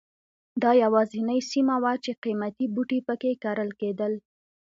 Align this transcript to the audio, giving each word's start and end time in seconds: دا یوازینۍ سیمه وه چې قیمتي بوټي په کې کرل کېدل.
دا 0.61 0.71
یوازینۍ 0.83 1.39
سیمه 1.51 1.75
وه 1.83 1.93
چې 2.03 2.11
قیمتي 2.23 2.65
بوټي 2.73 2.99
په 3.07 3.13
کې 3.21 3.39
کرل 3.43 3.69
کېدل. 3.81 4.13